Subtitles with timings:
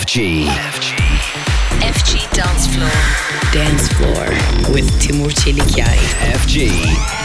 [0.00, 0.46] FG.
[1.82, 2.90] FG Dance Floor.
[3.52, 4.28] Dance Floor
[4.72, 5.98] with Timur Çelikyay.
[6.40, 7.19] FG.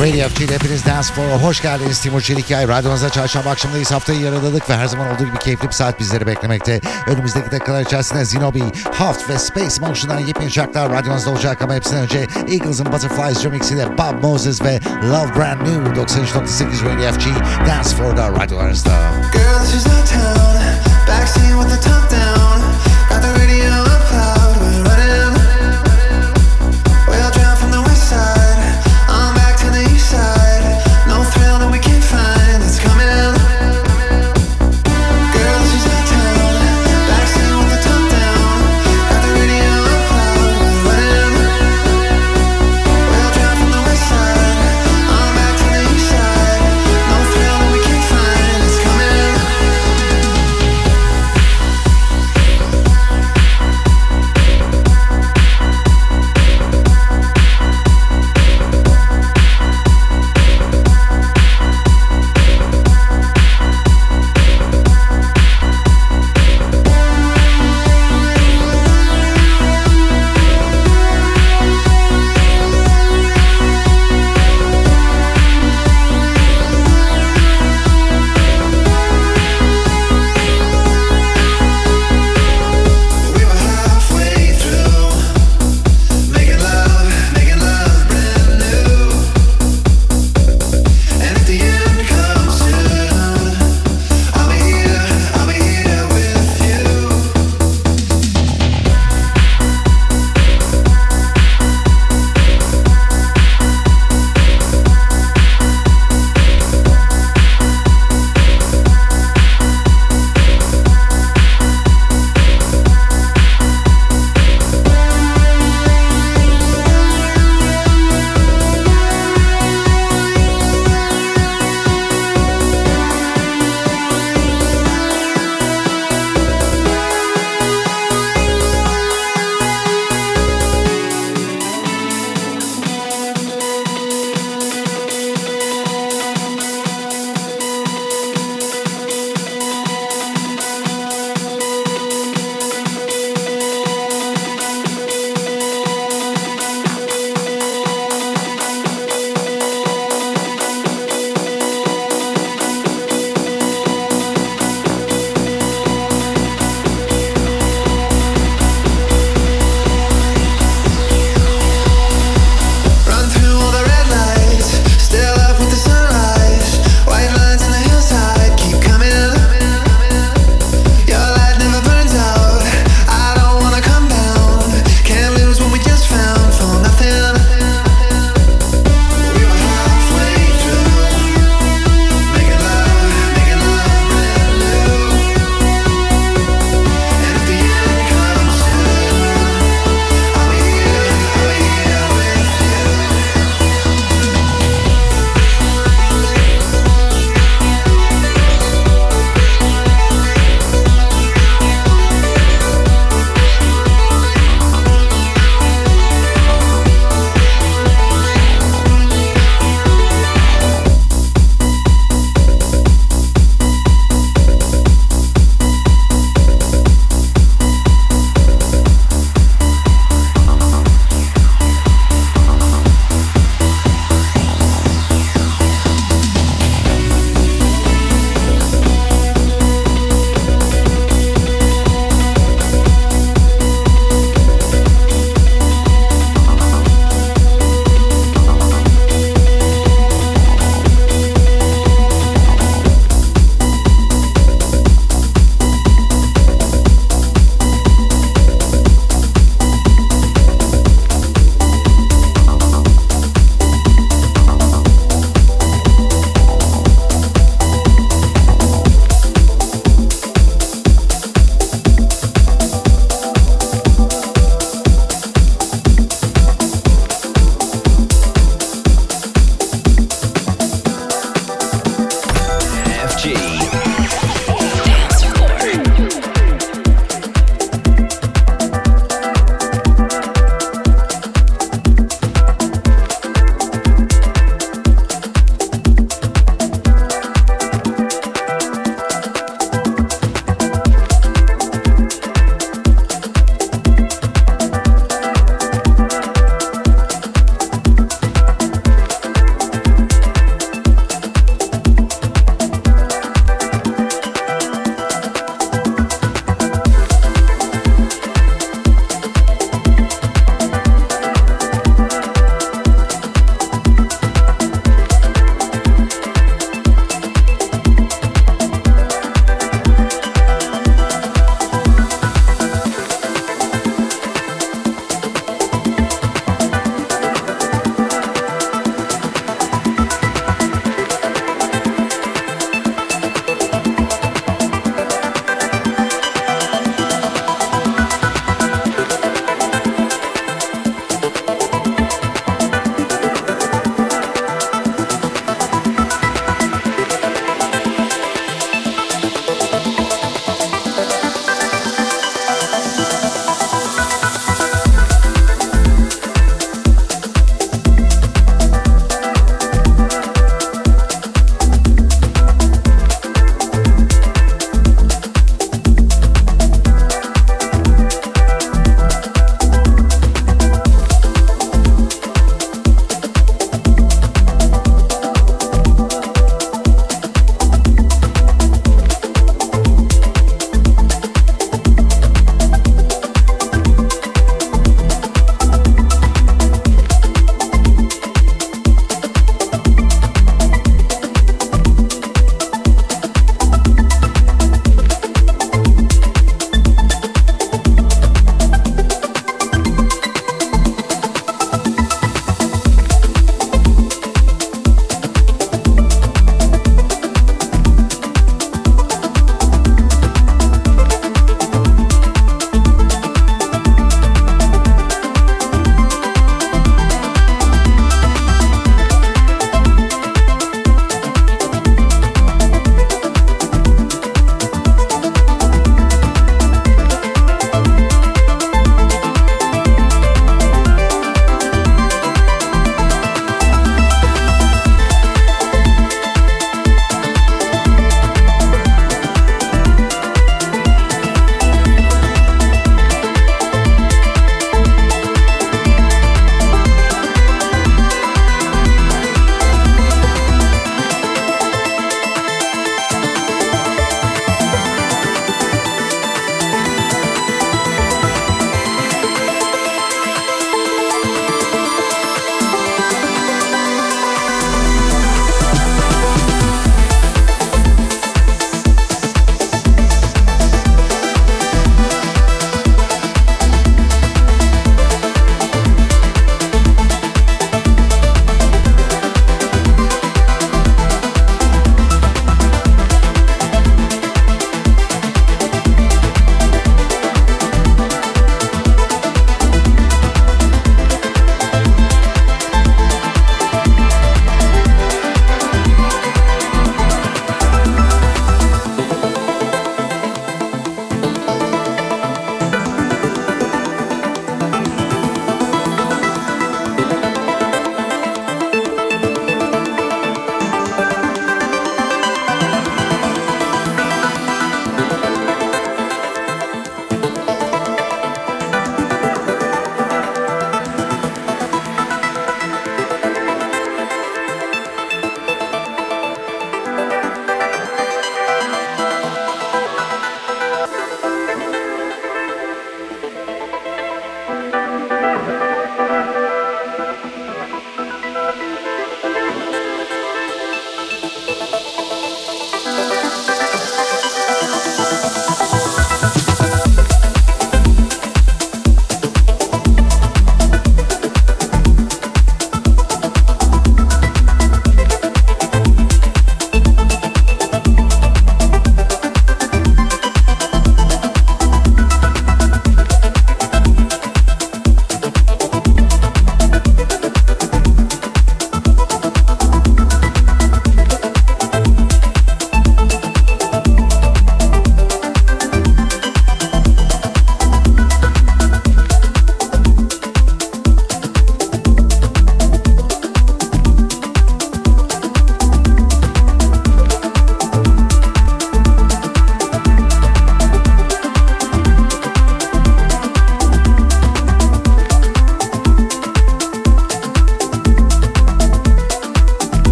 [0.00, 2.00] Radio FG'de hepiniz Dance Floor'a hoş geldiniz.
[2.00, 2.68] Timur Çelikyay.
[2.68, 3.92] Radyonuzda çarşamba akşamındayız.
[3.92, 6.80] Haftayı yaraladık ve her zaman olduğu gibi keyifli bir saat bizleri beklemekte.
[7.06, 8.62] Önümüzdeki dakikalar içerisinde Zinobi,
[8.94, 14.22] Haft ve Space Motion'dan yepyeni şarkılar radyonuzda olacak ama hepsinden önce Eagles'ın Butterflies remix'iyle Bob
[14.22, 17.26] Moses ve Love Brand New 93.8 Radio FG
[17.68, 18.90] Dance Floor'da radyolarınızda.
[19.32, 20.44] Girl, is our town.
[21.08, 22.93] Backseat with the top down.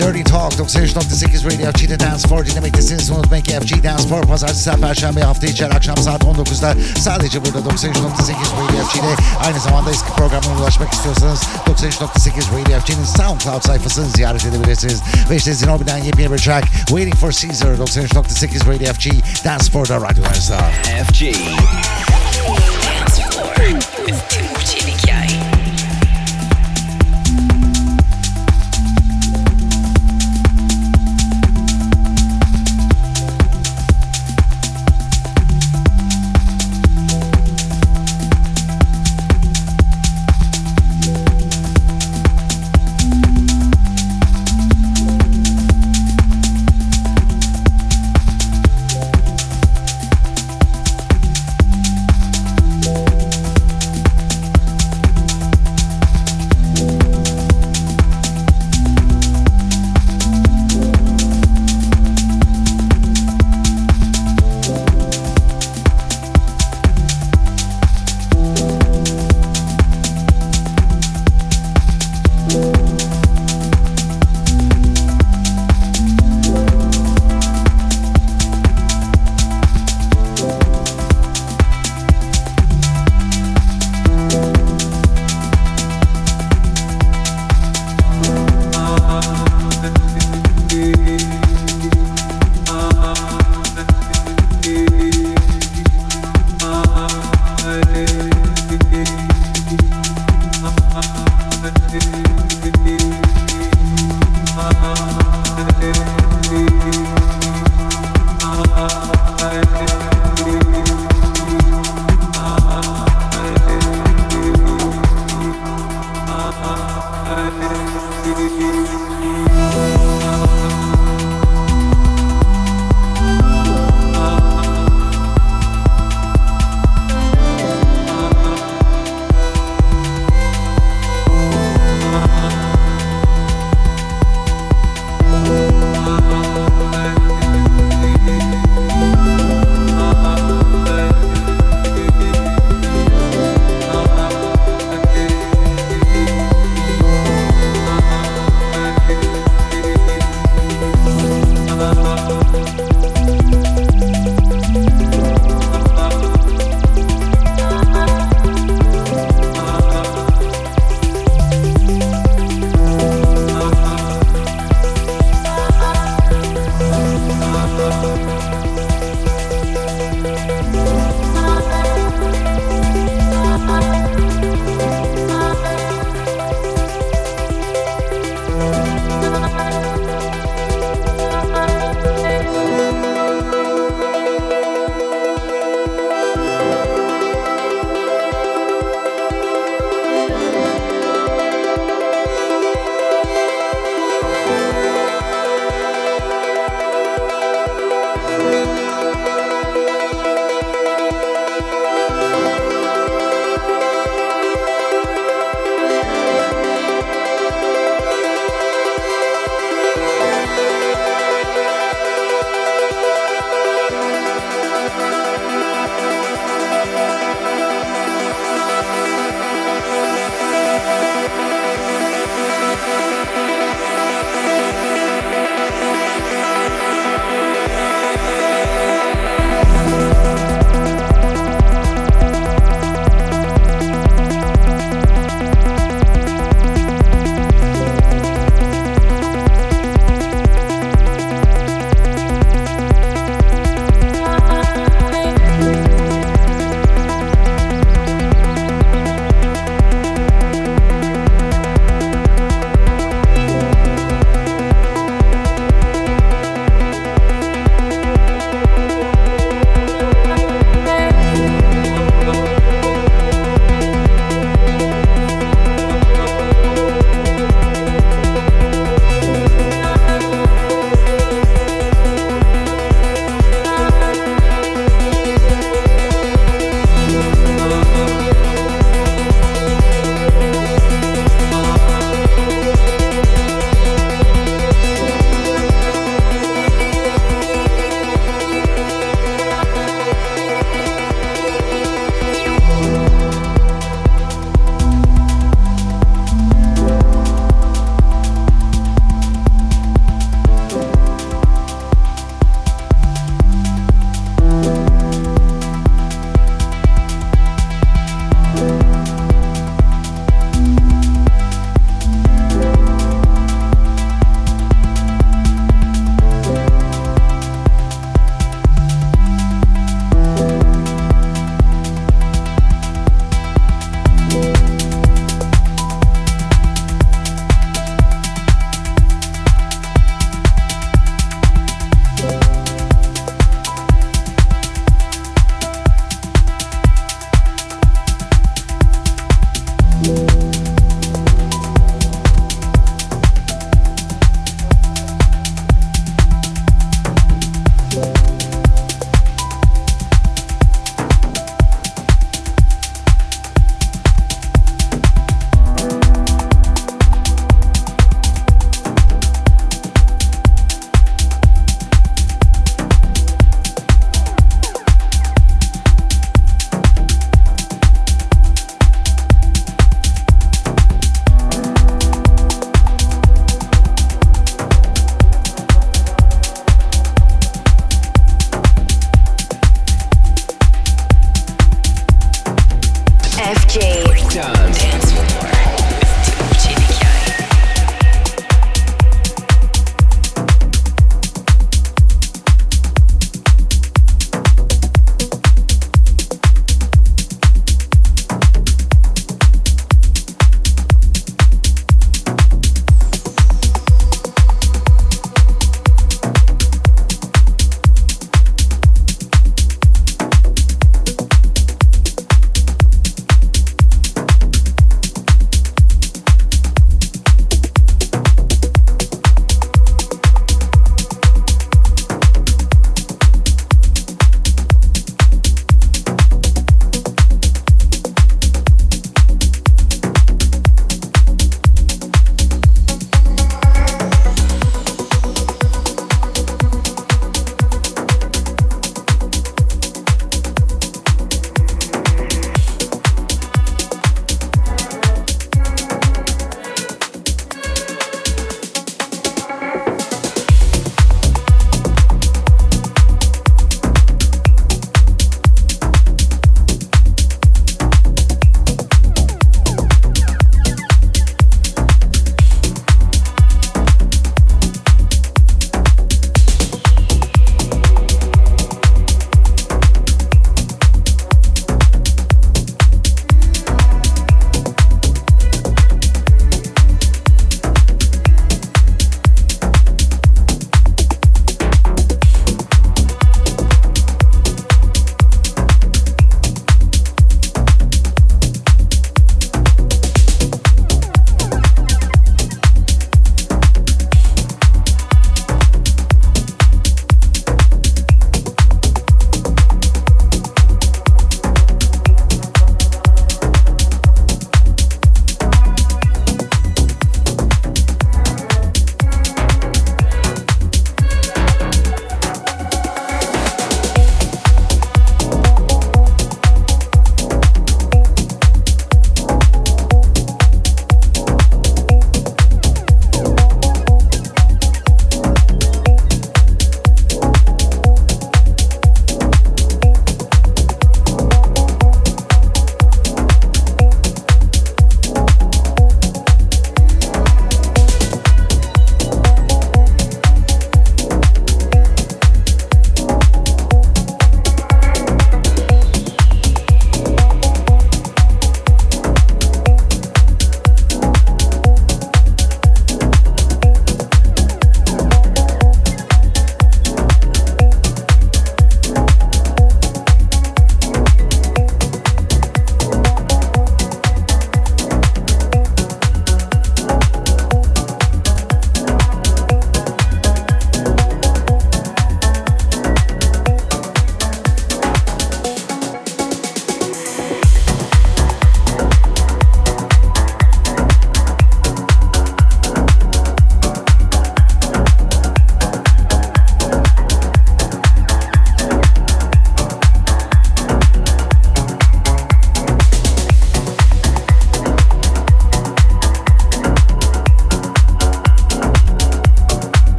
[0.00, 3.10] 93.8 Radio FG'de Dance Floor dinlemektesiniz.
[3.10, 7.90] Unutmayın ki FG Dance Floor pazartesi perşembe hafta içi akşam saat 19'da sadece burada 93.8
[8.30, 15.00] Radio FG'de aynı zamanda eski programına ulaşmak istiyorsanız 93.8 Radio FG'nin SoundCloud sayfasını ziyaret edebilirsiniz.
[15.30, 19.06] Ve işte Zinobi'den yepyeni bir track Waiting for Caesar 93.8 Radio FG
[19.44, 20.58] Dance Floor'da radyolarınızda.
[21.08, 21.22] FG
[22.84, 23.54] Dance Floor
[24.06, 25.29] with Timur Çelikyay.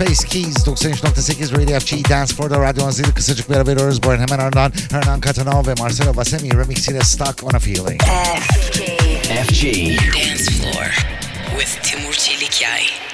[0.00, 4.02] Space Keys 93.8 Radio FG Dance for the Radyo Anzili kısacık bir ara veriyoruz.
[4.02, 8.02] Bu hemen ardından Hernan Catanov ve Marcelo Vasemi remixiyle Stuck on a Feeling.
[9.46, 9.62] FG
[10.14, 10.86] Dance Floor
[11.58, 13.09] with Timur Çelikyay.